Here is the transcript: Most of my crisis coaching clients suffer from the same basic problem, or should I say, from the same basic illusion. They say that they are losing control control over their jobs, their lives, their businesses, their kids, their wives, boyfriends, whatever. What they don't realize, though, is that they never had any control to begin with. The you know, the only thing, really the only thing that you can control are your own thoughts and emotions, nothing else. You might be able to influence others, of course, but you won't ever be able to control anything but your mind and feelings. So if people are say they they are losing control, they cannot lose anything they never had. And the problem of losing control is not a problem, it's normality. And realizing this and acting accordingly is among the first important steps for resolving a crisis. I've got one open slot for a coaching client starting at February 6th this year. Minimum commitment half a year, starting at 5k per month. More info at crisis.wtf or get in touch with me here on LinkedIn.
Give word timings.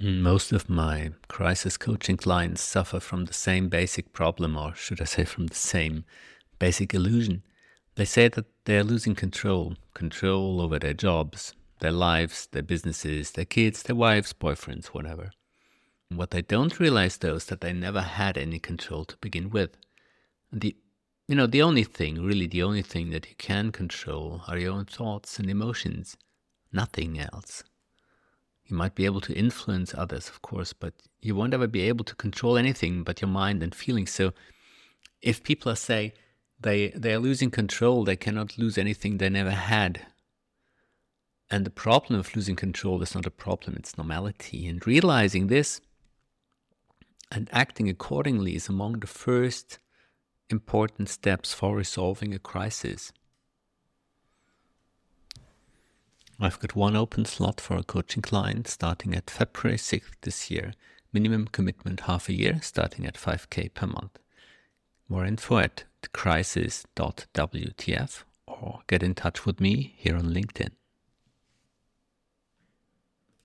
Most 0.00 0.52
of 0.52 0.70
my 0.70 1.10
crisis 1.26 1.76
coaching 1.76 2.16
clients 2.16 2.62
suffer 2.62 3.00
from 3.00 3.24
the 3.24 3.32
same 3.32 3.68
basic 3.68 4.12
problem, 4.12 4.56
or 4.56 4.72
should 4.76 5.00
I 5.00 5.04
say, 5.04 5.24
from 5.24 5.48
the 5.48 5.56
same 5.56 6.04
basic 6.60 6.94
illusion. 6.94 7.42
They 7.96 8.04
say 8.04 8.28
that 8.28 8.46
they 8.64 8.78
are 8.78 8.84
losing 8.84 9.16
control 9.16 9.74
control 9.94 10.60
over 10.60 10.78
their 10.78 10.94
jobs, 10.94 11.52
their 11.80 11.90
lives, 11.90 12.46
their 12.52 12.62
businesses, 12.62 13.32
their 13.32 13.44
kids, 13.44 13.82
their 13.82 13.96
wives, 13.96 14.32
boyfriends, 14.32 14.86
whatever. 14.86 15.32
What 16.10 16.30
they 16.30 16.42
don't 16.42 16.78
realize, 16.78 17.16
though, 17.16 17.34
is 17.34 17.46
that 17.46 17.60
they 17.60 17.72
never 17.72 18.02
had 18.02 18.38
any 18.38 18.60
control 18.60 19.04
to 19.06 19.16
begin 19.16 19.50
with. 19.50 19.76
The 20.52 20.76
you 21.26 21.34
know, 21.34 21.48
the 21.48 21.62
only 21.62 21.82
thing, 21.82 22.22
really 22.22 22.46
the 22.46 22.62
only 22.62 22.82
thing 22.82 23.10
that 23.10 23.28
you 23.28 23.34
can 23.36 23.72
control 23.72 24.42
are 24.46 24.58
your 24.58 24.74
own 24.74 24.84
thoughts 24.84 25.40
and 25.40 25.50
emotions, 25.50 26.16
nothing 26.72 27.18
else. 27.18 27.64
You 28.68 28.76
might 28.76 28.94
be 28.94 29.06
able 29.06 29.22
to 29.22 29.32
influence 29.32 29.94
others, 29.94 30.28
of 30.28 30.42
course, 30.42 30.72
but 30.74 30.92
you 31.20 31.34
won't 31.34 31.54
ever 31.54 31.66
be 31.66 31.82
able 31.82 32.04
to 32.04 32.14
control 32.14 32.58
anything 32.58 33.02
but 33.02 33.20
your 33.22 33.30
mind 33.30 33.62
and 33.62 33.74
feelings. 33.74 34.10
So 34.10 34.32
if 35.22 35.42
people 35.42 35.72
are 35.72 35.76
say 35.76 36.12
they 36.60 36.88
they 36.88 37.14
are 37.14 37.18
losing 37.18 37.50
control, 37.50 38.04
they 38.04 38.16
cannot 38.16 38.58
lose 38.58 38.76
anything 38.76 39.16
they 39.16 39.30
never 39.30 39.50
had. 39.50 40.06
And 41.50 41.64
the 41.64 41.70
problem 41.70 42.20
of 42.20 42.36
losing 42.36 42.56
control 42.56 43.02
is 43.02 43.14
not 43.14 43.24
a 43.24 43.30
problem, 43.30 43.74
it's 43.78 43.96
normality. 43.96 44.66
And 44.66 44.86
realizing 44.86 45.46
this 45.46 45.80
and 47.32 47.48
acting 47.52 47.88
accordingly 47.88 48.54
is 48.54 48.68
among 48.68 49.00
the 49.00 49.06
first 49.06 49.78
important 50.50 51.08
steps 51.08 51.54
for 51.54 51.74
resolving 51.74 52.34
a 52.34 52.38
crisis. 52.38 53.12
I've 56.40 56.60
got 56.60 56.76
one 56.76 56.94
open 56.94 57.24
slot 57.24 57.60
for 57.60 57.76
a 57.76 57.82
coaching 57.82 58.22
client 58.22 58.68
starting 58.68 59.12
at 59.14 59.28
February 59.28 59.76
6th 59.76 60.12
this 60.22 60.50
year. 60.52 60.74
Minimum 61.12 61.48
commitment 61.48 62.00
half 62.00 62.28
a 62.28 62.32
year, 62.32 62.60
starting 62.62 63.06
at 63.06 63.14
5k 63.16 63.74
per 63.74 63.86
month. 63.88 64.20
More 65.08 65.24
info 65.24 65.58
at 65.58 65.84
crisis.wtf 66.12 66.84
or 68.46 68.80
get 68.86 69.02
in 69.02 69.14
touch 69.14 69.44
with 69.44 69.60
me 69.60 69.94
here 69.96 70.16
on 70.16 70.32
LinkedIn. 70.32 70.70